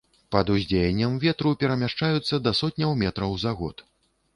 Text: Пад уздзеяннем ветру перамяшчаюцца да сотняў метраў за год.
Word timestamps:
Пад 0.35 0.47
уздзеяннем 0.53 1.19
ветру 1.25 1.53
перамяшчаюцца 1.65 2.43
да 2.49 2.59
сотняў 2.65 3.01
метраў 3.07 3.41
за 3.47 3.59
год. 3.63 3.91